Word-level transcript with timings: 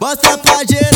Mostra 0.00 0.38
pra 0.38 0.58
gente 0.58 0.91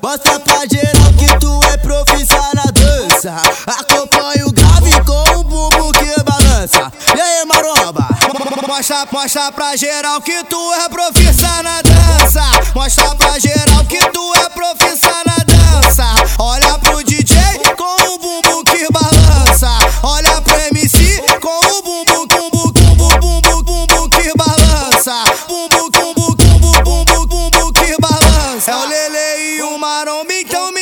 Mostra 0.00 0.38
pra 0.40 0.66
geral 0.66 1.12
que 1.18 1.38
tu 1.40 1.60
é 1.72 1.76
profissional 1.78 2.52
na 2.54 2.70
dança. 2.70 3.34
Acompanha 3.66 4.46
o 4.46 4.52
grave 4.52 4.92
com 5.04 5.38
o 5.38 5.44
bumbo 5.44 5.92
que 5.92 6.22
balança. 6.22 6.92
E 7.16 7.20
aí, 7.20 7.44
maromba? 7.44 8.06
Mostra, 8.68 9.06
mostra 9.10 9.52
pra 9.52 9.76
geral 9.76 10.20
que 10.20 10.44
tu 10.44 10.72
é 10.74 10.88
profissional 10.88 11.62
na 11.62 11.82
dança. 11.82 12.42
Mostra 12.74 13.14
pra 13.16 13.38
geral 13.38 13.84
que 13.84 13.98
tu 14.10 14.34
é 14.34 14.48
profissional 14.48 15.24
na 15.26 15.44
dança. 15.44 16.04
Olha 16.38 16.78
pro 16.78 17.02
DJ 17.04 17.36
com 17.76 18.14
o 18.14 18.18
bumbo 18.18 18.64
que 18.64 18.86
balança. 18.90 19.70
Olha 20.02 20.40
pro 20.40 20.54
MC 20.60 21.22
com 21.40 21.78
o 21.78 21.82
bumbo 21.82 22.28
que 22.28 22.31
mama 29.82 30.04
don't 30.04 30.28
be, 30.28 30.44
don't 30.44 30.76
be. 30.76 30.81